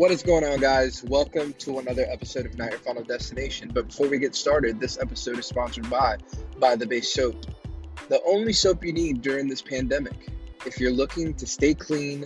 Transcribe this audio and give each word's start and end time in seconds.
What 0.00 0.10
is 0.10 0.22
going 0.22 0.44
on, 0.44 0.60
guys? 0.60 1.04
Welcome 1.04 1.52
to 1.58 1.78
another 1.78 2.06
episode 2.08 2.46
of 2.46 2.56
Not 2.56 2.70
Your 2.70 2.78
Final 2.78 3.04
Destination. 3.04 3.70
But 3.74 3.88
before 3.88 4.08
we 4.08 4.18
get 4.18 4.34
started, 4.34 4.80
this 4.80 4.98
episode 4.98 5.38
is 5.38 5.44
sponsored 5.44 5.90
by 5.90 6.16
By 6.58 6.76
the 6.76 6.86
Bay 6.86 7.02
Soap, 7.02 7.44
the 8.08 8.18
only 8.24 8.54
soap 8.54 8.82
you 8.82 8.94
need 8.94 9.20
during 9.20 9.46
this 9.46 9.60
pandemic. 9.60 10.30
If 10.64 10.80
you're 10.80 10.90
looking 10.90 11.34
to 11.34 11.46
stay 11.46 11.74
clean, 11.74 12.24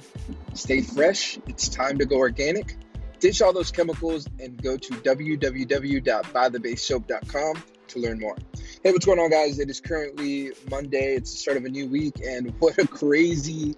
stay 0.52 0.82
fresh, 0.82 1.40
it's 1.48 1.68
time 1.68 1.98
to 1.98 2.04
go 2.04 2.18
organic. 2.18 2.76
Ditch 3.18 3.42
all 3.42 3.52
those 3.52 3.72
chemicals 3.72 4.28
and 4.38 4.62
go 4.62 4.76
to 4.76 4.92
www.bythebaysoap.com 4.92 7.62
to 7.88 7.98
learn 7.98 8.20
more. 8.20 8.36
Hey, 8.84 8.92
what's 8.92 9.04
going 9.04 9.18
on, 9.18 9.30
guys? 9.30 9.58
It 9.58 9.68
is 9.68 9.80
currently 9.80 10.52
Monday. 10.70 11.16
It's 11.16 11.32
the 11.32 11.38
start 11.38 11.56
of 11.56 11.64
a 11.64 11.70
new 11.70 11.88
week, 11.88 12.20
and 12.24 12.54
what 12.60 12.78
a 12.78 12.86
crazy 12.86 13.74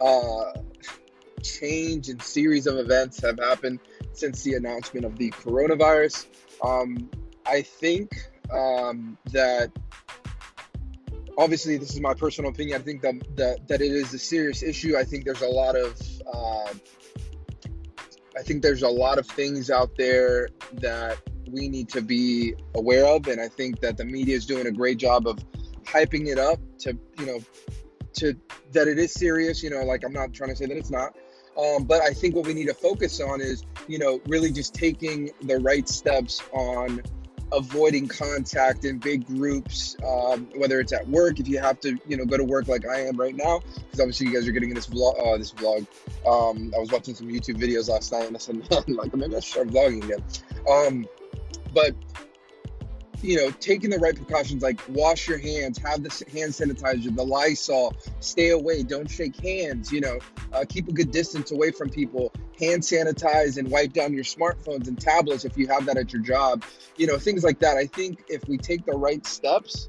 uh, 0.00 0.52
change 1.42 2.08
and 2.08 2.20
series 2.22 2.66
of 2.66 2.76
events 2.76 3.20
have 3.22 3.38
happened 3.38 3.80
since 4.12 4.42
the 4.42 4.54
announcement 4.54 5.04
of 5.04 5.16
the 5.16 5.30
coronavirus. 5.30 6.26
Um, 6.62 7.10
I 7.46 7.62
think 7.62 8.12
um, 8.52 9.16
that 9.32 9.70
obviously 11.38 11.76
this 11.78 11.94
is 11.94 12.00
my 12.00 12.14
personal 12.14 12.50
opinion. 12.50 12.80
I 12.80 12.84
think 12.84 13.02
that, 13.02 13.14
that 13.36 13.68
that 13.68 13.80
it 13.80 13.92
is 13.92 14.12
a 14.12 14.18
serious 14.18 14.62
issue. 14.62 14.96
I 14.96 15.04
think 15.04 15.24
there's 15.24 15.42
a 15.42 15.48
lot 15.48 15.76
of 15.76 16.00
uh, 16.26 16.72
I 18.36 18.42
think 18.42 18.62
there's 18.62 18.82
a 18.82 18.88
lot 18.88 19.18
of 19.18 19.26
things 19.26 19.70
out 19.70 19.96
there 19.96 20.48
that 20.74 21.18
we 21.50 21.68
need 21.68 21.88
to 21.90 22.02
be 22.02 22.54
aware 22.74 23.06
of, 23.06 23.26
and 23.26 23.40
I 23.40 23.48
think 23.48 23.80
that 23.80 23.96
the 23.96 24.04
media 24.04 24.36
is 24.36 24.46
doing 24.46 24.66
a 24.66 24.70
great 24.70 24.98
job 24.98 25.26
of 25.26 25.38
hyping 25.84 26.26
it 26.28 26.38
up 26.38 26.60
to 26.80 26.98
you 27.18 27.26
know 27.26 27.40
to 28.14 28.34
that 28.72 28.88
it 28.88 28.98
is 28.98 29.12
serious. 29.12 29.62
You 29.62 29.70
know, 29.70 29.82
like 29.84 30.04
I'm 30.04 30.12
not 30.12 30.32
trying 30.32 30.50
to 30.50 30.56
say 30.56 30.66
that 30.66 30.76
it's 30.76 30.90
not, 30.90 31.16
um, 31.58 31.84
but 31.84 32.00
I 32.02 32.10
think 32.10 32.36
what 32.36 32.46
we 32.46 32.54
need 32.54 32.66
to 32.66 32.74
focus 32.74 33.20
on 33.20 33.40
is, 33.40 33.64
you 33.88 33.98
know, 33.98 34.20
really 34.26 34.52
just 34.52 34.74
taking 34.74 35.30
the 35.42 35.58
right 35.58 35.88
steps 35.88 36.42
on 36.52 37.02
avoiding 37.52 38.06
contact 38.06 38.84
in 38.84 38.98
big 38.98 39.26
groups, 39.26 39.96
um, 40.06 40.48
whether 40.56 40.80
it's 40.80 40.92
at 40.92 41.08
work, 41.08 41.40
if 41.40 41.48
you 41.48 41.58
have 41.58 41.80
to, 41.80 41.98
you 42.06 42.16
know, 42.16 42.24
go 42.24 42.36
to 42.36 42.44
work 42.44 42.68
like 42.68 42.86
I 42.86 43.06
am 43.06 43.16
right 43.16 43.34
now, 43.34 43.60
because 43.74 44.00
obviously 44.00 44.26
you 44.26 44.34
guys 44.34 44.46
are 44.46 44.52
getting 44.52 44.68
in 44.68 44.74
this 44.74 44.86
vlog. 44.86 45.18
Uh, 45.18 45.38
this 45.38 45.52
vlog. 45.52 45.86
Um, 46.26 46.72
I 46.76 46.78
was 46.78 46.92
watching 46.92 47.14
some 47.14 47.26
YouTube 47.26 47.60
videos 47.60 47.88
last 47.88 48.12
night, 48.12 48.26
and 48.26 48.36
I 48.36 48.38
said, 48.38 48.70
like 48.88 49.14
maybe 49.14 49.34
I 49.34 49.40
should 49.40 49.52
start 49.52 49.68
vlogging 49.68 50.04
again. 50.04 50.22
Um, 50.70 51.08
but 51.72 51.94
you 53.22 53.36
know, 53.36 53.50
taking 53.50 53.90
the 53.90 53.98
right 53.98 54.14
precautions 54.14 54.62
like 54.62 54.80
wash 54.88 55.28
your 55.28 55.38
hands, 55.38 55.78
have 55.78 56.02
the 56.02 56.10
hand 56.32 56.52
sanitizer, 56.52 57.14
the 57.14 57.24
Lysol, 57.24 57.94
stay 58.20 58.50
away, 58.50 58.82
don't 58.82 59.10
shake 59.10 59.36
hands, 59.40 59.92
you 59.92 60.00
know, 60.00 60.18
uh, 60.52 60.64
keep 60.68 60.88
a 60.88 60.92
good 60.92 61.10
distance 61.10 61.50
away 61.50 61.70
from 61.70 61.90
people, 61.90 62.32
hand 62.58 62.82
sanitize 62.82 63.56
and 63.56 63.68
wipe 63.70 63.92
down 63.92 64.12
your 64.12 64.24
smartphones 64.24 64.88
and 64.88 65.00
tablets 65.00 65.44
if 65.44 65.56
you 65.56 65.66
have 65.66 65.86
that 65.86 65.96
at 65.96 66.12
your 66.12 66.22
job, 66.22 66.64
you 66.96 67.06
know, 67.06 67.18
things 67.18 67.42
like 67.42 67.58
that. 67.58 67.76
I 67.76 67.86
think 67.86 68.24
if 68.28 68.46
we 68.48 68.56
take 68.56 68.84
the 68.86 68.96
right 68.96 69.24
steps, 69.26 69.88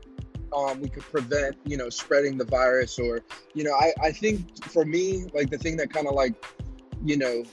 um, 0.55 0.81
we 0.81 0.89
could 0.89 1.03
prevent, 1.03 1.55
you 1.65 1.77
know, 1.77 1.89
spreading 1.89 2.37
the 2.37 2.45
virus 2.45 2.97
or, 2.97 3.21
you 3.53 3.63
know, 3.63 3.73
I, 3.73 3.93
I 4.01 4.11
think 4.11 4.63
for 4.65 4.83
me, 4.83 5.25
like 5.33 5.51
the 5.51 5.57
thing 5.57 5.77
that 5.77 5.93
kind 5.93 6.07
of 6.07 6.15
like, 6.15 6.33
you 7.05 7.17
know, 7.17 7.43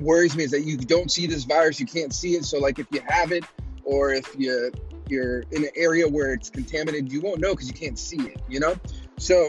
worries 0.00 0.36
me 0.36 0.44
is 0.44 0.52
that 0.52 0.62
you 0.62 0.76
don't 0.76 1.10
see 1.10 1.26
this 1.26 1.44
virus, 1.44 1.80
you 1.80 1.86
can't 1.86 2.14
see 2.14 2.34
it. 2.34 2.44
So 2.44 2.58
like 2.58 2.78
if 2.78 2.86
you 2.92 3.02
have 3.06 3.32
it, 3.32 3.44
or 3.84 4.12
if 4.12 4.34
you 4.38 4.70
you're 5.12 5.40
in 5.52 5.64
an 5.64 5.70
area 5.76 6.08
where 6.08 6.32
it's 6.32 6.50
contaminated, 6.50 7.12
you 7.12 7.20
won't 7.20 7.40
know 7.40 7.50
because 7.50 7.68
you 7.68 7.74
can't 7.74 7.98
see 7.98 8.20
it, 8.20 8.40
you 8.48 8.58
know? 8.58 8.74
So 9.18 9.48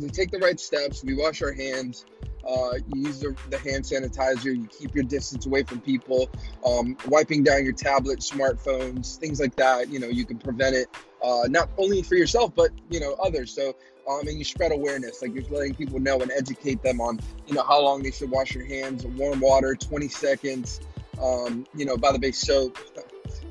we 0.00 0.08
take 0.08 0.30
the 0.30 0.38
right 0.38 0.58
steps, 0.58 1.04
we 1.04 1.14
wash 1.14 1.42
our 1.42 1.52
hands, 1.52 2.06
uh, 2.48 2.74
you 2.92 3.06
use 3.06 3.20
the, 3.20 3.36
the, 3.50 3.58
hand 3.58 3.84
sanitizer, 3.84 4.46
you 4.46 4.66
keep 4.66 4.94
your 4.94 5.04
distance 5.04 5.46
away 5.46 5.62
from 5.62 5.80
people, 5.80 6.28
um, 6.66 6.96
wiping 7.06 7.44
down 7.44 7.62
your 7.62 7.72
tablet, 7.72 8.18
smartphones, 8.18 9.16
things 9.18 9.38
like 9.38 9.54
that. 9.56 9.88
You 9.88 10.00
know, 10.00 10.08
you 10.08 10.24
can 10.24 10.38
prevent 10.38 10.74
it 10.74 10.88
uh, 11.22 11.42
not 11.48 11.68
only 11.78 12.02
for 12.02 12.16
yourself, 12.16 12.52
but, 12.54 12.70
you 12.90 12.98
know, 12.98 13.14
others. 13.22 13.54
So, 13.54 13.76
um, 14.08 14.26
and 14.26 14.36
you 14.36 14.44
spread 14.44 14.72
awareness, 14.72 15.22
like 15.22 15.32
you're 15.34 15.44
letting 15.44 15.74
people 15.74 16.00
know 16.00 16.20
and 16.20 16.32
educate 16.32 16.82
them 16.82 17.00
on, 17.00 17.20
you 17.46 17.54
know, 17.54 17.62
how 17.62 17.80
long 17.80 18.02
they 18.02 18.10
should 18.10 18.30
wash 18.30 18.54
your 18.54 18.66
hands, 18.66 19.06
warm 19.06 19.38
water, 19.38 19.76
20 19.76 20.08
seconds, 20.08 20.80
um, 21.22 21.64
you 21.76 21.84
know, 21.84 21.96
by 21.96 22.10
the 22.10 22.18
bay 22.18 22.32
soap 22.32 22.76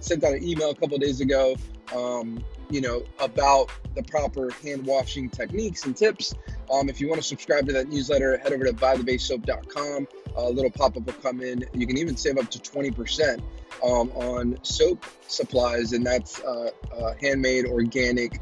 sent 0.02 0.24
out 0.24 0.34
an 0.34 0.44
email 0.44 0.72
a 0.72 0.76
couple 0.76 0.98
days 0.98 1.22
ago, 1.22 1.56
um, 1.96 2.44
you 2.70 2.82
know, 2.82 3.04
about 3.20 3.70
the 3.96 4.04
proper 4.04 4.52
hand 4.64 4.86
washing 4.86 5.30
techniques 5.30 5.86
and 5.86 5.96
tips. 5.96 6.36
Um, 6.72 6.90
if 6.90 7.02
you 7.02 7.08
want 7.08 7.22
to 7.22 7.28
subscribe 7.28 7.66
to 7.68 7.74
that 7.74 7.90
newsletter, 7.90 8.38
head 8.38 8.54
over 8.54 8.66
to 8.66 8.74
bythebaysoap.com. 8.74 10.08
A 10.36 10.50
little 10.50 10.72
pop 10.72 10.96
up 10.98 11.06
will 11.06 11.14
come 11.14 11.42
in. 11.42 11.66
You 11.74 11.86
can 11.86 11.98
even 11.98 12.16
save 12.16 12.38
up 12.38 12.50
to 12.52 12.60
20% 12.60 13.42
um, 13.84 14.10
on 14.12 14.58
soap 14.64 15.06
supplies, 15.28 15.94
and 15.94 16.06
that's 16.06 16.42
uh, 16.42 16.72
uh, 16.98 17.14
handmade 17.22 17.66
organic 17.66 18.40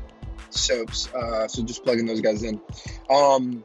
soaps. 0.50 1.14
Uh, 1.14 1.48
so 1.48 1.64
just 1.64 1.84
plugging 1.84 2.06
those 2.06 2.22
guys 2.22 2.44
in. 2.44 2.62
Um, 3.10 3.64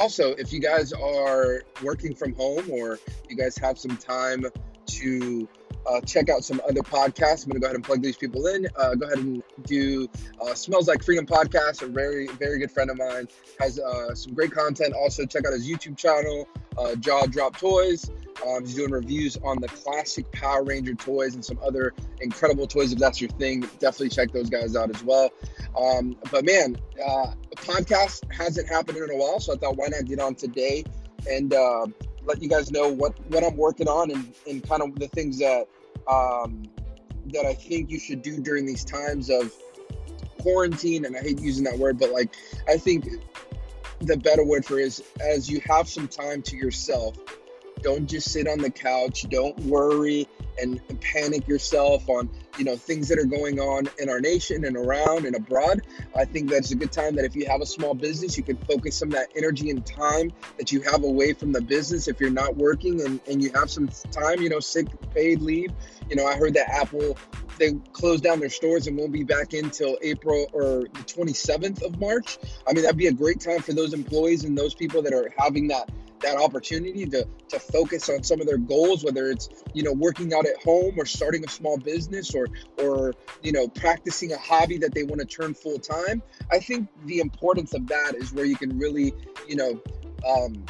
also, 0.00 0.30
if 0.32 0.52
you 0.52 0.60
guys 0.60 0.92
are 0.92 1.62
working 1.82 2.14
from 2.14 2.34
home 2.34 2.68
or 2.70 2.98
you 3.28 3.36
guys 3.36 3.56
have 3.58 3.78
some 3.78 3.96
time 3.96 4.46
to 4.86 5.48
uh, 5.86 6.00
check 6.00 6.28
out 6.28 6.44
some 6.44 6.60
other 6.68 6.82
podcasts. 6.82 7.44
I'm 7.44 7.50
going 7.50 7.54
to 7.54 7.60
go 7.60 7.66
ahead 7.66 7.76
and 7.76 7.84
plug 7.84 8.02
these 8.02 8.16
people 8.16 8.46
in. 8.46 8.66
Uh, 8.76 8.94
go 8.94 9.06
ahead 9.06 9.18
and 9.18 9.42
do 9.64 10.08
uh, 10.40 10.54
Smells 10.54 10.88
Like 10.88 11.02
Freedom 11.02 11.26
podcast. 11.26 11.82
A 11.82 11.86
very, 11.86 12.26
very 12.28 12.58
good 12.58 12.70
friend 12.70 12.90
of 12.90 12.98
mine 12.98 13.28
has 13.60 13.78
uh, 13.78 14.14
some 14.14 14.34
great 14.34 14.52
content. 14.52 14.94
Also, 14.94 15.26
check 15.26 15.46
out 15.46 15.52
his 15.52 15.68
YouTube 15.68 15.96
channel, 15.96 16.48
uh, 16.78 16.94
Jaw 16.96 17.26
Drop 17.26 17.56
Toys. 17.56 18.10
Um, 18.46 18.64
he's 18.64 18.74
doing 18.74 18.90
reviews 18.90 19.36
on 19.44 19.60
the 19.60 19.68
classic 19.68 20.30
Power 20.32 20.64
Ranger 20.64 20.94
toys 20.94 21.34
and 21.34 21.44
some 21.44 21.58
other 21.64 21.94
incredible 22.20 22.66
toys. 22.66 22.92
If 22.92 22.98
that's 22.98 23.20
your 23.20 23.30
thing, 23.30 23.60
definitely 23.78 24.08
check 24.08 24.32
those 24.32 24.50
guys 24.50 24.74
out 24.74 24.90
as 24.90 25.02
well. 25.04 25.30
Um, 25.78 26.16
but 26.32 26.44
man, 26.44 26.76
uh, 27.04 27.34
podcast 27.56 28.30
hasn't 28.32 28.68
happened 28.68 28.98
in 28.98 29.10
a 29.10 29.16
while, 29.16 29.38
so 29.40 29.54
I 29.54 29.56
thought 29.56 29.76
why 29.76 29.86
not 29.88 30.04
get 30.04 30.18
on 30.18 30.34
today 30.34 30.84
and 31.30 31.52
let 32.24 32.42
you 32.42 32.48
guys 32.48 32.70
know 32.70 32.92
what 32.92 33.14
what 33.30 33.44
I'm 33.44 33.56
working 33.56 33.88
on 33.88 34.10
and, 34.10 34.34
and 34.48 34.66
kind 34.68 34.82
of 34.82 34.98
the 34.98 35.08
things 35.08 35.38
that 35.38 35.66
um, 36.08 36.68
that 37.32 37.46
I 37.46 37.54
think 37.54 37.90
you 37.90 37.98
should 37.98 38.22
do 38.22 38.40
during 38.40 38.66
these 38.66 38.84
times 38.84 39.30
of 39.30 39.52
quarantine. 40.40 41.04
And 41.04 41.16
I 41.16 41.20
hate 41.20 41.40
using 41.40 41.64
that 41.64 41.78
word, 41.78 41.98
but 41.98 42.10
like 42.10 42.34
I 42.68 42.76
think 42.76 43.06
the 44.00 44.16
better 44.16 44.44
word 44.44 44.64
for 44.64 44.78
is 44.78 45.02
as 45.20 45.48
you 45.48 45.60
have 45.66 45.88
some 45.88 46.08
time 46.08 46.42
to 46.42 46.56
yourself. 46.56 47.16
Don't 47.82 48.06
just 48.08 48.32
sit 48.32 48.48
on 48.48 48.58
the 48.58 48.70
couch. 48.70 49.26
Don't 49.28 49.58
worry 49.60 50.26
and 50.58 50.80
panic 51.00 51.46
yourself 51.46 52.08
on 52.08 52.30
you 52.56 52.64
know 52.64 52.76
things 52.76 53.08
that 53.08 53.18
are 53.18 53.24
going 53.24 53.58
on 53.60 53.88
in 53.98 54.08
our 54.08 54.20
nation 54.20 54.64
and 54.64 54.76
around 54.76 55.26
and 55.26 55.34
abroad 55.36 55.80
i 56.16 56.24
think 56.24 56.48
that's 56.48 56.70
a 56.70 56.74
good 56.74 56.92
time 56.92 57.14
that 57.14 57.24
if 57.24 57.34
you 57.34 57.46
have 57.46 57.60
a 57.60 57.66
small 57.66 57.94
business 57.94 58.36
you 58.36 58.42
can 58.42 58.56
focus 58.56 58.96
some 58.96 59.08
of 59.08 59.14
that 59.14 59.28
energy 59.36 59.70
and 59.70 59.84
time 59.84 60.30
that 60.58 60.72
you 60.72 60.80
have 60.82 61.02
away 61.04 61.32
from 61.32 61.52
the 61.52 61.60
business. 61.60 62.08
If 62.08 62.20
you're 62.20 62.30
not 62.30 62.56
working 62.56 63.00
and, 63.02 63.20
and 63.28 63.42
you 63.42 63.52
have 63.54 63.70
some 63.70 63.88
time 64.10 64.40
you 64.40 64.48
know 64.48 64.60
sick 64.60 64.86
paid 65.12 65.42
leave 65.42 65.70
you 66.08 66.16
know 66.16 66.26
i 66.26 66.36
heard 66.36 66.54
that 66.54 66.68
apple 66.70 67.16
they 67.58 67.72
closed 67.92 68.24
down 68.24 68.40
their 68.40 68.50
stores 68.50 68.86
and 68.86 68.96
won't 68.96 69.12
be 69.12 69.24
back 69.24 69.52
until 69.52 69.96
april 70.02 70.46
or 70.52 70.88
the 70.92 71.04
27th 71.06 71.82
of 71.82 71.98
march. 72.00 72.38
I 72.66 72.72
mean 72.72 72.82
that'd 72.82 72.96
be 72.96 73.06
a 73.06 73.12
great 73.12 73.40
time 73.40 73.60
for 73.60 73.72
those 73.72 73.94
employees 73.94 74.44
and 74.44 74.56
those 74.56 74.74
people 74.74 75.02
that 75.02 75.12
are 75.12 75.32
having 75.38 75.68
that 75.68 75.88
that 76.24 76.36
opportunity 76.36 77.06
to 77.06 77.26
to 77.48 77.58
focus 77.58 78.08
on 78.08 78.22
some 78.22 78.40
of 78.40 78.46
their 78.46 78.58
goals, 78.58 79.04
whether 79.04 79.30
it's 79.30 79.48
you 79.74 79.82
know 79.82 79.92
working 79.92 80.34
out 80.34 80.46
at 80.46 80.60
home 80.62 80.94
or 80.96 81.06
starting 81.06 81.44
a 81.44 81.48
small 81.48 81.76
business 81.78 82.34
or 82.34 82.48
or 82.78 83.14
you 83.42 83.52
know 83.52 83.68
practicing 83.68 84.32
a 84.32 84.38
hobby 84.38 84.78
that 84.78 84.94
they 84.94 85.04
want 85.04 85.20
to 85.20 85.26
turn 85.26 85.54
full 85.54 85.78
time. 85.78 86.22
I 86.50 86.58
think 86.58 86.88
the 87.04 87.20
importance 87.20 87.74
of 87.74 87.86
that 87.88 88.14
is 88.14 88.32
where 88.32 88.44
you 88.44 88.56
can 88.56 88.78
really 88.78 89.14
you 89.46 89.56
know 89.56 89.80
um, 90.26 90.64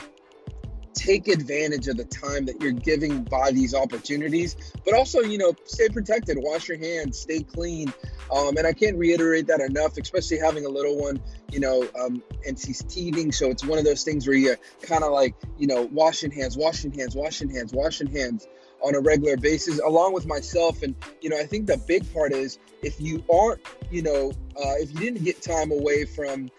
take 1.05 1.29
advantage 1.29 1.87
of 1.89 1.97
the 1.99 2.05
time 2.05 2.47
that 2.47 2.61
you're 2.63 2.73
giving 2.73 3.25
by 3.25 3.51
these 3.51 3.75
opportunities, 3.75 4.57
but 4.85 4.95
also, 4.95 5.21
you 5.21 5.37
know, 5.37 5.53
stay 5.67 5.89
protected, 5.89 6.39
wash 6.41 6.69
your 6.69 6.79
hands, 6.79 7.19
stay 7.19 7.43
clean. 7.43 7.93
Um, 8.35 8.57
and 8.57 8.67
I 8.67 8.73
can't 8.73 8.97
reiterate 8.97 9.47
that 9.49 9.61
enough, 9.61 9.99
especially 9.99 10.39
having 10.39 10.65
a 10.65 10.69
little 10.69 10.99
one, 10.99 11.21
you 11.51 11.61
know, 11.61 11.87
um, 12.01 12.23
and 12.47 12.59
she's 12.59 12.83
teething. 12.85 13.33
So 13.33 13.51
it's 13.51 13.65
one 13.65 13.79
of 13.79 13.85
those 13.85 14.03
things 14.03 14.27
where 14.27 14.37
you're 14.37 14.57
kind 14.83 15.05
of 15.05 15.13
like, 15.13 15.35
you 15.59 15.67
know, 15.67 15.83
washing 15.93 16.31
hands, 16.31 16.57
washing 16.57 16.93
hands, 16.93 17.15
washing 17.15 17.51
hands, 17.51 17.75
washing 17.75 18.07
hands 18.07 18.47
on 18.83 18.95
a 18.95 19.01
regular 19.01 19.37
basis, 19.37 19.81
along 19.81 20.15
with 20.15 20.27
myself. 20.27 20.83
And, 20.83 20.95
you 21.21 21.29
know, 21.29 21.39
I 21.39 21.45
think 21.45 21.67
the 21.67 21.77
big 21.87 22.11
part 22.15 22.33
is 22.33 22.59
if 22.83 22.99
you 22.99 23.23
aren't, 23.33 23.61
you 23.91 24.03
know, 24.03 24.33
uh, 24.57 24.75
if 24.79 24.93
you 24.95 25.01
didn't 25.01 25.25
get 25.25 25.43
time 25.43 25.71
away 25.71 26.07
from, 26.07 26.51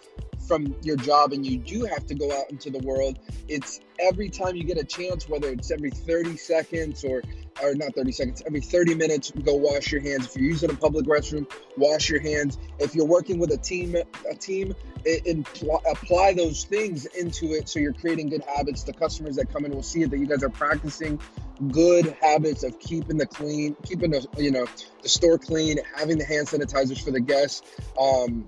from 0.48 0.76
your 0.82 0.96
job 0.96 1.34
and 1.34 1.46
you 1.46 1.58
do 1.58 1.86
have 1.86 2.06
to 2.08 2.16
go 2.16 2.32
out 2.38 2.50
into 2.50 2.70
the 2.70 2.80
world, 2.80 3.20
it's 3.48 3.80
every 4.00 4.30
time 4.30 4.56
you 4.56 4.64
get 4.64 4.78
a 4.78 4.84
chance, 4.84 5.28
whether 5.28 5.50
it's 5.50 5.72
every 5.72 5.92
30 5.92 6.38
seconds 6.38 7.04
or 7.04 7.24
or 7.64 7.74
not 7.74 7.96
30 7.96 8.12
seconds, 8.12 8.44
every 8.46 8.60
30 8.60 8.96
minutes, 8.96 9.32
go 9.32 9.54
wash 9.54 9.92
your 9.92 10.02
hands. 10.02 10.26
If 10.26 10.36
you're 10.36 10.50
using 10.50 10.70
a 10.72 10.76
public 10.76 11.06
restroom, 11.06 11.50
wash 11.78 12.10
your 12.10 12.20
hands. 12.20 12.58
If 12.80 12.96
you're 12.96 13.06
working 13.06 13.40
with 13.40 13.52
a 13.52 13.58
team, 13.58 13.96
a 13.96 14.36
team, 14.36 14.76
apply 15.90 16.34
those 16.34 16.66
things 16.66 17.06
into 17.06 17.54
it 17.54 17.70
so 17.70 17.80
you're 17.80 17.94
creating 17.94 18.30
good 18.30 18.44
habits. 18.56 18.84
The 18.84 18.94
customers 18.94 19.38
that 19.38 19.54
come 19.54 19.66
in 19.66 19.74
will 19.74 19.84
see 19.84 20.02
it 20.02 20.12
that 20.12 20.18
you 20.18 20.26
guys 20.26 20.44
are 20.44 20.50
practicing 20.50 21.20
good 21.72 22.18
habits 22.22 22.64
of 22.64 22.80
keeping 22.80 23.18
the 23.18 23.26
clean, 23.26 23.76
keeping 23.84 24.12
the 24.12 24.28
you 24.38 24.52
know 24.52 24.66
the 25.02 25.10
store 25.10 25.38
clean, 25.38 25.78
having 25.96 26.18
the 26.18 26.26
hand 26.26 26.48
sanitizers 26.48 27.02
for 27.02 27.12
the 27.12 27.22
guests. 27.22 27.62
Um, 28.00 28.48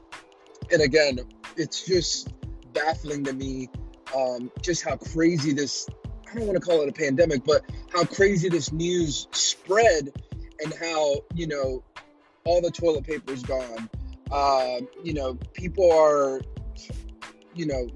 and 0.71 0.81
again, 0.81 1.19
it's 1.55 1.85
just 1.85 2.33
baffling 2.73 3.23
to 3.25 3.33
me 3.33 3.69
um, 4.15 4.51
just 4.61 4.83
how 4.83 4.95
crazy 4.97 5.53
this 5.53 5.87
I 6.29 6.35
don't 6.35 6.47
want 6.47 6.59
to 6.59 6.65
call 6.65 6.81
it 6.81 6.89
a 6.89 6.93
pandemic, 6.93 7.45
but 7.45 7.63
how 7.93 8.03
crazy 8.03 8.49
this 8.49 8.71
news 8.71 9.27
spread 9.31 10.11
and 10.59 10.73
how, 10.73 11.21
you 11.33 11.47
know, 11.47 11.83
all 12.43 12.61
the 12.61 12.71
toilet 12.71 13.05
paper 13.05 13.31
is 13.33 13.43
gone. 13.43 13.89
Uh, 14.31 14.81
you 15.03 15.13
know, 15.13 15.35
people 15.53 15.89
are, 15.91 16.41
you 17.55 17.65
know, 17.65 17.87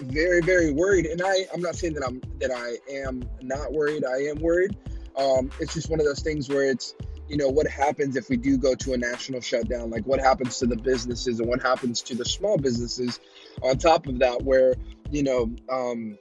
very, 0.00 0.40
very 0.42 0.70
worried. 0.70 1.06
And 1.06 1.22
I, 1.24 1.46
I'm 1.52 1.60
not 1.60 1.74
saying 1.74 1.94
that 1.94 2.04
I'm 2.06 2.20
that 2.38 2.50
I 2.52 2.78
am 2.92 3.22
not 3.42 3.72
worried. 3.72 4.04
I 4.04 4.28
am 4.28 4.36
worried. 4.36 4.76
Um, 5.16 5.50
it's 5.58 5.74
just 5.74 5.90
one 5.90 5.98
of 5.98 6.06
those 6.06 6.20
things 6.20 6.48
where 6.48 6.70
it's, 6.70 6.94
you 7.28 7.36
know, 7.36 7.48
what 7.48 7.66
happens 7.66 8.16
if 8.16 8.28
we 8.28 8.36
do 8.36 8.56
go 8.56 8.74
to 8.74 8.92
a 8.92 8.96
national 8.96 9.40
shutdown? 9.40 9.90
Like 9.90 10.06
what 10.06 10.20
happens 10.20 10.58
to 10.58 10.66
the 10.66 10.76
businesses 10.76 11.40
and 11.40 11.48
what 11.48 11.62
happens 11.62 12.02
to 12.02 12.14
the 12.14 12.24
small 12.24 12.56
businesses 12.56 13.20
on 13.62 13.78
top 13.78 14.06
of 14.06 14.18
that, 14.20 14.42
where, 14.42 14.74
you 15.10 15.22
know, 15.22 15.50
um, 15.70 16.18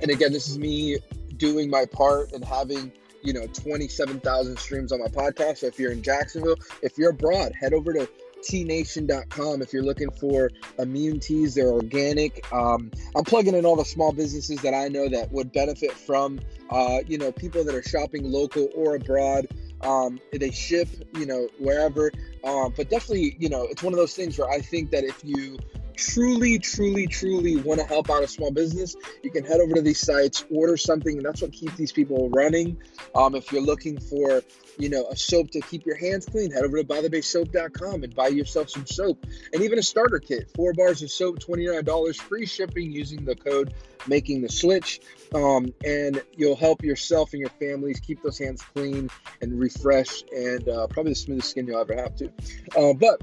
and 0.00 0.10
again, 0.10 0.32
this 0.32 0.48
is 0.48 0.58
me 0.58 0.98
doing 1.36 1.70
my 1.70 1.84
part 1.86 2.32
and 2.32 2.44
having 2.44 2.92
you 3.22 3.32
know 3.32 3.46
27,000 3.48 4.58
streams 4.58 4.92
on 4.92 5.00
my 5.00 5.08
podcast. 5.08 5.58
So 5.58 5.66
if 5.66 5.78
you're 5.78 5.92
in 5.92 6.02
Jacksonville, 6.02 6.56
if 6.82 6.96
you're 6.96 7.10
abroad, 7.10 7.52
head 7.58 7.72
over 7.72 7.92
to 7.92 8.08
tnation.com 8.42 9.62
if 9.62 9.72
you're 9.72 9.82
looking 9.82 10.10
for 10.10 10.50
immune 10.78 11.18
teas 11.18 11.54
they're 11.54 11.70
organic 11.70 12.46
um, 12.52 12.90
i'm 13.16 13.24
plugging 13.24 13.54
in 13.54 13.64
all 13.64 13.74
the 13.74 13.84
small 13.84 14.12
businesses 14.12 14.60
that 14.60 14.74
i 14.74 14.86
know 14.86 15.08
that 15.08 15.32
would 15.32 15.50
benefit 15.52 15.90
from 15.90 16.38
uh, 16.70 16.98
you 17.08 17.18
know 17.18 17.32
people 17.32 17.64
that 17.64 17.74
are 17.74 17.82
shopping 17.82 18.30
local 18.30 18.68
or 18.76 18.94
abroad 18.94 19.48
um, 19.86 20.20
they 20.32 20.50
ship 20.50 20.88
you 21.14 21.26
know 21.26 21.48
wherever. 21.58 22.12
Um, 22.44 22.74
but 22.76 22.90
definitely 22.90 23.36
you 23.38 23.48
know 23.48 23.62
it's 23.62 23.82
one 23.82 23.92
of 23.92 23.98
those 23.98 24.14
things 24.14 24.38
where 24.38 24.48
i 24.50 24.60
think 24.60 24.90
that 24.90 25.04
if 25.04 25.18
you 25.24 25.58
truly, 25.96 26.58
truly, 26.58 27.06
truly 27.06 27.56
want 27.56 27.80
to 27.80 27.86
help 27.86 28.10
out 28.10 28.22
a 28.22 28.28
small 28.28 28.50
business, 28.50 28.96
you 29.22 29.30
can 29.30 29.44
head 29.44 29.60
over 29.60 29.74
to 29.74 29.82
these 29.82 30.00
sites, 30.00 30.44
order 30.50 30.76
something, 30.76 31.16
and 31.16 31.26
that's 31.26 31.42
what 31.42 31.52
keeps 31.52 31.76
these 31.76 31.92
people 31.92 32.28
running. 32.30 32.76
Um, 33.14 33.34
if 33.34 33.50
you're 33.52 33.62
looking 33.62 33.98
for, 33.98 34.42
you 34.78 34.88
know, 34.88 35.06
a 35.08 35.16
soap 35.16 35.50
to 35.52 35.60
keep 35.60 35.86
your 35.86 35.96
hands 35.96 36.26
clean, 36.26 36.50
head 36.50 36.64
over 36.64 36.78
to 36.78 36.84
bythebaysoap.com 36.84 38.04
and 38.04 38.14
buy 38.14 38.28
yourself 38.28 38.70
some 38.70 38.86
soap 38.86 39.24
and 39.52 39.62
even 39.62 39.78
a 39.78 39.82
starter 39.82 40.18
kit. 40.18 40.50
Four 40.54 40.72
bars 40.74 41.02
of 41.02 41.10
soap, 41.10 41.38
$29, 41.40 42.16
free 42.16 42.46
shipping 42.46 42.92
using 42.92 43.24
the 43.24 43.34
code 43.34 43.72
making 44.08 44.42
the 44.42 44.48
switch. 44.48 45.00
Um, 45.34 45.74
and 45.84 46.22
you'll 46.36 46.56
help 46.56 46.82
yourself 46.82 47.32
and 47.32 47.40
your 47.40 47.50
families 47.50 48.00
keep 48.00 48.22
those 48.22 48.38
hands 48.38 48.62
clean 48.74 49.10
and 49.40 49.58
refresh 49.58 50.22
and 50.34 50.68
uh, 50.68 50.86
probably 50.86 51.12
the 51.12 51.16
smoothest 51.16 51.50
skin 51.50 51.66
you'll 51.66 51.80
ever 51.80 51.96
have 51.96 52.14
to. 52.16 52.32
Uh, 52.76 52.92
but 52.92 53.20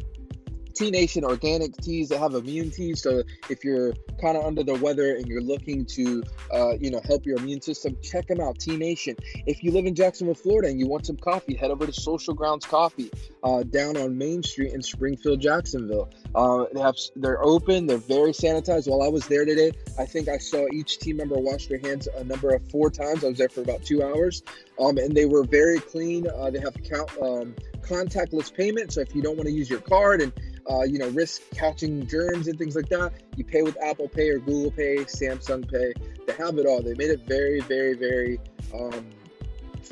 T 0.74 0.92
Nation 0.92 1.24
organic 1.24 1.76
teas 1.78 2.10
that 2.10 2.20
have 2.20 2.34
immune 2.34 2.72
teas. 2.72 3.02
So 3.02 3.24
if 3.50 3.64
you're 3.64 3.94
kind 4.22 4.38
of 4.38 4.46
under 4.46 4.64
the 4.64 4.76
weather 4.76 5.16
and 5.16 5.28
you're 5.28 5.42
looking 5.42 5.86
to, 5.86 6.24
uh, 6.54 6.74
you 6.80 6.92
know, 6.92 7.02
help 7.06 7.26
your 7.26 7.38
immune 7.38 7.62
system, 7.62 7.98
check 8.02 8.28
them 8.28 8.40
out. 8.40 8.60
T 8.60 8.78
Nation. 8.78 9.16
If 9.46 9.64
you 9.64 9.72
live 9.72 9.86
in 9.86 9.96
Jacksonville, 9.96 10.36
Florida, 10.36 10.70
and 10.70 10.80
you 10.80 10.88
want 10.88 11.06
some 11.06 11.18
coffee, 11.18 11.56
head 11.56 11.72
over 11.72 11.86
to 11.86 11.94
Social 11.94 12.34
Grounds 12.34 12.66
Coffee 12.66 13.12
uh, 13.44 13.64
down 13.64 13.98
on 13.98 14.18
Main 14.18 14.44
Street 14.44 14.74
in 14.74 14.82
Springfield, 14.82 15.40
Jacksonville. 15.40 16.10
Uh, 16.36 16.66
they 16.74 16.80
have 16.80 16.96
they're 17.16 17.44
open. 17.44 17.86
They're 17.86 17.98
very 17.98 18.32
sanitized. 18.32 18.88
While 18.88 19.04
I 19.04 19.08
was 19.08 19.28
there 19.28 19.46
today, 19.46 19.72
I 20.00 20.06
think 20.06 20.28
I 20.28 20.38
saw 20.38 20.66
each 20.74 21.00
team 21.00 21.18
member 21.18 21.36
wash 21.38 21.68
their 21.68 21.80
hands 21.80 22.08
a 22.16 22.24
number 22.24 22.54
of 22.54 22.68
four 22.70 22.90
times. 22.90 23.24
I 23.24 23.30
was 23.30 23.38
there 23.38 23.50
for 23.50 23.62
about 23.62 23.84
two 23.84 24.04
hours, 24.04 24.44
um, 24.80 24.98
and 24.98 25.16
they 25.16 25.26
were 25.26 25.44
very 25.44 25.80
clean. 25.80 26.28
Uh, 26.28 26.50
they 26.50 26.60
have 26.60 26.76
count. 26.84 27.12
Um, 27.22 27.56
contactless 27.84 28.54
payment 28.54 28.94
so 28.94 29.02
if 29.02 29.14
you 29.14 29.22
don't 29.22 29.36
want 29.36 29.46
to 29.46 29.54
use 29.54 29.70
your 29.70 29.82
card 29.82 30.22
and 30.22 30.32
uh, 30.70 30.84
you 30.84 31.00
know, 31.00 31.10
risk 31.10 31.42
catching 31.54 32.08
germs 32.08 32.48
and 32.48 32.58
things 32.58 32.76
like 32.76 32.90
that. 32.90 33.14
You 33.36 33.44
pay 33.44 33.62
with 33.62 33.78
Apple 33.82 34.08
Pay 34.08 34.30
or 34.30 34.40
Google 34.40 34.72
Pay, 34.72 34.98
Samsung 35.06 35.70
Pay. 35.70 35.94
They 36.26 36.34
have 36.34 36.58
it 36.58 36.66
all. 36.66 36.82
They 36.82 36.94
made 36.94 37.10
it 37.10 37.22
very, 37.28 37.60
very, 37.62 37.94
very 37.94 38.40
um, 38.74 39.10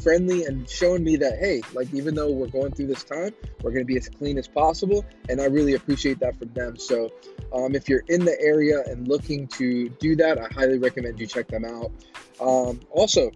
friendly 0.01 0.45
and 0.45 0.67
showing 0.69 1.03
me 1.03 1.15
that 1.17 1.37
hey, 1.39 1.61
like 1.73 1.93
even 1.93 2.15
though 2.15 2.31
we're 2.31 2.47
going 2.47 2.73
through 2.73 2.87
this 2.87 3.03
time, 3.03 3.33
we're 3.61 3.71
going 3.71 3.83
to 3.83 3.85
be 3.85 3.97
as 3.97 4.09
clean 4.09 4.37
as 4.37 4.47
possible, 4.47 5.05
and 5.29 5.41
I 5.41 5.45
really 5.45 5.73
appreciate 5.73 6.19
that 6.19 6.37
from 6.37 6.49
them. 6.53 6.77
So, 6.77 7.11
um, 7.53 7.75
if 7.75 7.89
you're 7.89 8.03
in 8.07 8.25
the 8.25 8.39
area 8.41 8.81
and 8.87 9.07
looking 9.07 9.47
to 9.49 9.89
do 9.89 10.15
that, 10.17 10.39
I 10.39 10.47
highly 10.53 10.77
recommend 10.77 11.19
you 11.19 11.27
check 11.27 11.47
them 11.47 11.65
out. 11.65 11.91
Um, 12.39 12.79
also, 12.91 13.31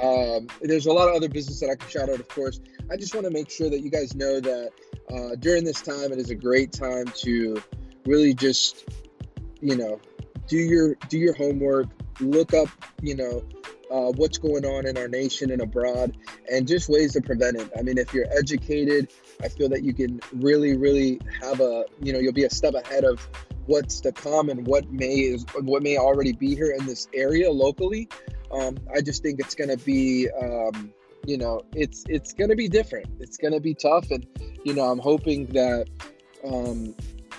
um, 0.00 0.48
there's 0.60 0.86
a 0.86 0.92
lot 0.92 1.08
of 1.08 1.14
other 1.14 1.28
business 1.28 1.60
that 1.60 1.70
I 1.70 1.76
can 1.76 1.88
shout 1.88 2.08
out, 2.08 2.20
of 2.20 2.28
course. 2.28 2.60
I 2.92 2.96
just 2.96 3.14
want 3.14 3.24
to 3.24 3.32
make 3.32 3.48
sure 3.48 3.70
that 3.70 3.80
you 3.80 3.88
guys 3.88 4.14
know 4.14 4.38
that 4.38 4.70
uh, 5.10 5.34
during 5.36 5.64
this 5.64 5.80
time, 5.80 6.12
it 6.12 6.18
is 6.18 6.28
a 6.28 6.34
great 6.34 6.72
time 6.72 7.06
to 7.22 7.62
really 8.04 8.34
just, 8.34 8.84
you 9.62 9.76
know, 9.76 9.98
do 10.46 10.58
your 10.58 10.96
do 11.08 11.16
your 11.16 11.32
homework, 11.32 11.88
look 12.20 12.52
up, 12.52 12.68
you 13.00 13.16
know, 13.16 13.42
uh, 13.90 14.12
what's 14.12 14.36
going 14.36 14.66
on 14.66 14.86
in 14.86 14.98
our 14.98 15.08
nation 15.08 15.50
and 15.50 15.62
abroad, 15.62 16.18
and 16.50 16.68
just 16.68 16.90
ways 16.90 17.14
to 17.14 17.22
prevent 17.22 17.56
it. 17.56 17.70
I 17.78 17.80
mean, 17.80 17.96
if 17.96 18.12
you're 18.12 18.30
educated, 18.30 19.10
I 19.42 19.48
feel 19.48 19.70
that 19.70 19.82
you 19.82 19.94
can 19.94 20.20
really, 20.30 20.76
really 20.76 21.18
have 21.40 21.60
a, 21.60 21.86
you 22.02 22.12
know, 22.12 22.18
you'll 22.18 22.34
be 22.34 22.44
a 22.44 22.50
step 22.50 22.74
ahead 22.74 23.04
of 23.04 23.26
what's 23.64 24.02
to 24.02 24.12
come 24.12 24.50
and 24.50 24.66
what 24.66 24.90
may 24.92 25.14
is 25.14 25.46
what 25.62 25.82
may 25.82 25.96
already 25.96 26.32
be 26.32 26.54
here 26.54 26.74
in 26.78 26.84
this 26.84 27.08
area 27.14 27.50
locally. 27.50 28.10
Um, 28.50 28.76
I 28.94 29.00
just 29.00 29.22
think 29.22 29.40
it's 29.40 29.54
going 29.54 29.70
to 29.70 29.82
be, 29.82 30.28
um, 30.28 30.92
you 31.26 31.38
know, 31.38 31.62
it's 31.74 32.04
it's 32.08 32.32
going 32.32 32.50
to 32.50 32.56
be 32.56 32.68
different. 32.68 33.06
It's 33.20 33.36
going 33.36 33.52
to 33.52 33.60
be 33.60 33.74
tough, 33.74 34.10
and 34.10 34.26
you 34.64 34.74
know, 34.74 34.82
I'm 34.82 34.98
hoping 34.98 35.46
that, 35.48 35.88
um, 36.44 36.94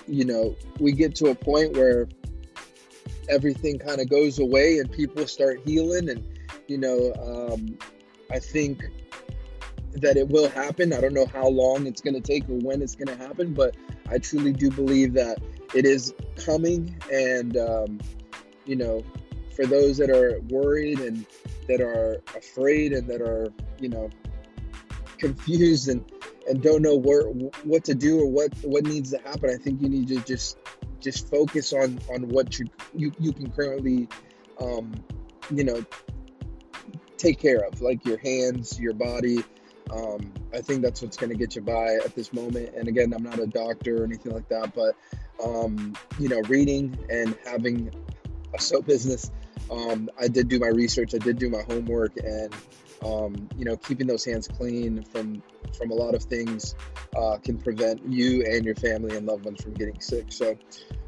you 0.06 0.24
know, 0.24 0.56
we 0.80 0.92
get 0.92 1.14
to 1.16 1.26
a 1.28 1.34
point 1.34 1.74
where 1.74 2.08
everything 3.28 3.78
kind 3.78 4.00
of 4.00 4.08
goes 4.08 4.38
away 4.38 4.78
and 4.78 4.90
people 4.90 5.26
start 5.26 5.60
healing, 5.64 6.08
and 6.08 6.24
you 6.66 6.78
know, 6.78 7.12
um, 7.22 7.78
I 8.30 8.38
think 8.38 8.84
that 9.92 10.16
it 10.16 10.28
will 10.28 10.48
happen. 10.48 10.92
I 10.92 11.00
don't 11.00 11.14
know 11.14 11.26
how 11.26 11.48
long 11.48 11.86
it's 11.86 12.00
going 12.00 12.14
to 12.14 12.20
take 12.20 12.48
or 12.48 12.58
when 12.58 12.82
it's 12.82 12.94
going 12.94 13.16
to 13.16 13.22
happen, 13.22 13.54
but 13.54 13.76
I 14.08 14.18
truly 14.18 14.52
do 14.52 14.70
believe 14.70 15.12
that 15.14 15.38
it 15.74 15.84
is 15.84 16.14
coming, 16.36 16.96
and 17.12 17.56
um, 17.56 18.00
you 18.64 18.76
know, 18.76 19.04
for 19.54 19.66
those 19.66 19.98
that 19.98 20.10
are 20.10 20.40
worried 20.48 21.00
and 21.00 21.26
that 21.68 21.80
are 21.80 22.22
afraid 22.36 22.92
and 22.92 23.08
that 23.08 23.20
are 23.20 23.52
you 23.80 23.88
know 23.88 24.10
confused 25.18 25.88
and 25.88 26.04
and 26.48 26.62
don't 26.62 26.82
know 26.82 26.96
where 26.96 27.24
what 27.64 27.84
to 27.84 27.94
do 27.94 28.20
or 28.20 28.26
what 28.26 28.52
what 28.62 28.84
needs 28.84 29.10
to 29.10 29.18
happen 29.18 29.50
i 29.50 29.56
think 29.56 29.80
you 29.80 29.88
need 29.88 30.08
to 30.08 30.20
just 30.20 30.58
just 31.00 31.28
focus 31.30 31.72
on 31.72 31.98
on 32.12 32.28
what 32.28 32.58
you 32.58 32.66
you, 32.94 33.12
you 33.18 33.32
can 33.32 33.50
currently 33.50 34.08
um 34.60 34.92
you 35.50 35.64
know 35.64 35.84
take 37.16 37.38
care 37.38 37.60
of 37.60 37.80
like 37.80 38.04
your 38.04 38.18
hands 38.18 38.78
your 38.78 38.94
body 38.94 39.42
um, 39.90 40.32
I 40.52 40.60
think 40.60 40.82
that's 40.82 41.02
what's 41.02 41.16
going 41.16 41.30
to 41.30 41.36
get 41.36 41.54
you 41.54 41.62
by 41.62 41.98
at 42.04 42.14
this 42.14 42.32
moment. 42.32 42.74
And 42.74 42.88
again, 42.88 43.12
I'm 43.12 43.22
not 43.22 43.38
a 43.38 43.46
doctor 43.46 44.02
or 44.02 44.04
anything 44.04 44.32
like 44.32 44.48
that, 44.48 44.72
but 44.74 44.96
um, 45.44 45.94
you 46.18 46.28
know, 46.28 46.40
reading 46.48 46.96
and 47.10 47.36
having 47.44 47.90
a 48.54 48.60
soap 48.60 48.86
business 48.86 49.30
um, 49.70 50.10
I 50.20 50.28
did 50.28 50.48
do 50.48 50.58
my 50.58 50.68
research, 50.68 51.14
I 51.14 51.18
did 51.18 51.38
do 51.38 51.48
my 51.50 51.62
homework, 51.62 52.16
and 52.16 52.54
um, 53.04 53.48
you 53.56 53.64
know, 53.64 53.76
keeping 53.76 54.06
those 54.06 54.24
hands 54.24 54.48
clean 54.48 55.02
from 55.04 55.42
from 55.76 55.90
a 55.90 55.94
lot 55.94 56.14
of 56.14 56.22
things 56.22 56.74
uh, 57.16 57.36
can 57.42 57.58
prevent 57.58 58.00
you 58.06 58.44
and 58.44 58.64
your 58.64 58.76
family 58.76 59.16
and 59.16 59.26
loved 59.26 59.44
ones 59.44 59.62
from 59.62 59.74
getting 59.74 60.00
sick. 60.00 60.26
So, 60.30 60.56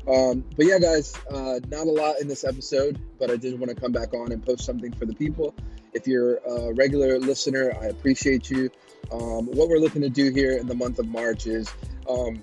um, 0.09 0.45
but 0.57 0.67
yeah, 0.67 0.79
guys, 0.79 1.17
uh, 1.31 1.61
not 1.69 1.87
a 1.87 1.91
lot 1.91 2.21
in 2.21 2.29
this 2.29 2.45
episode, 2.45 2.99
but 3.19 3.31
I 3.31 3.37
did 3.37 3.59
want 3.59 3.71
to 3.71 3.81
come 3.81 3.93
back 3.93 4.13
on 4.13 4.33
and 4.33 4.45
post 4.45 4.65
something 4.65 4.93
for 4.93 5.07
the 5.07 5.15
people. 5.15 5.55
If 5.95 6.07
you're 6.07 6.37
a 6.39 6.75
regular 6.75 7.19
listener, 7.19 7.73
I 7.81 7.87
appreciate 7.87 8.51
you. 8.51 8.71
Um, 9.13 9.47
what 9.47 9.69
we're 9.69 9.79
looking 9.79 10.03
to 10.03 10.11
do 10.11 10.31
here 10.31 10.59
in 10.59 10.67
the 10.67 10.75
month 10.75 10.99
of 10.99 11.07
March 11.07 11.47
is 11.47 11.73
um, 12.09 12.43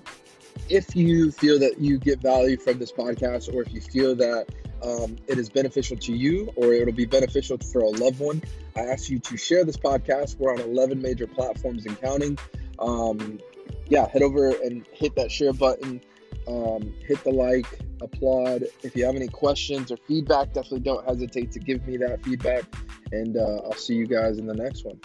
if 0.68 0.96
you 0.96 1.30
feel 1.30 1.58
that 1.58 1.78
you 1.78 1.98
get 1.98 2.20
value 2.20 2.56
from 2.56 2.78
this 2.78 2.90
podcast, 2.90 3.52
or 3.52 3.62
if 3.62 3.72
you 3.72 3.80
feel 3.80 4.14
that 4.16 4.46
um, 4.84 5.16
it 5.26 5.38
is 5.38 5.48
beneficial 5.48 5.96
to 5.96 6.12
you 6.12 6.52
or 6.56 6.72
it'll 6.72 6.92
be 6.92 7.06
beneficial 7.06 7.58
for 7.58 7.80
a 7.80 7.88
loved 7.88 8.20
one, 8.20 8.42
I 8.76 8.80
ask 8.80 9.08
you 9.08 9.18
to 9.18 9.36
share 9.36 9.64
this 9.64 9.76
podcast. 9.76 10.38
We're 10.38 10.52
on 10.52 10.60
11 10.60 11.00
major 11.00 11.26
platforms 11.26 11.86
and 11.86 12.00
counting. 12.00 12.38
Um, 12.78 13.38
yeah, 13.88 14.08
head 14.08 14.22
over 14.22 14.50
and 14.50 14.86
hit 14.92 15.14
that 15.16 15.30
share 15.30 15.52
button, 15.52 16.00
um, 16.46 16.94
hit 17.06 17.22
the 17.24 17.30
like, 17.30 17.66
applaud. 18.00 18.64
If 18.82 18.96
you 18.96 19.04
have 19.06 19.16
any 19.16 19.28
questions 19.28 19.90
or 19.90 19.96
feedback, 19.96 20.52
definitely 20.52 20.80
don't 20.80 21.06
hesitate 21.06 21.52
to 21.52 21.58
give 21.58 21.86
me 21.86 21.96
that 21.98 22.22
feedback. 22.24 22.64
And 23.12 23.36
uh, 23.36 23.60
I'll 23.64 23.74
see 23.74 23.94
you 23.94 24.06
guys 24.06 24.38
in 24.38 24.46
the 24.46 24.54
next 24.54 24.84
one. 24.84 25.00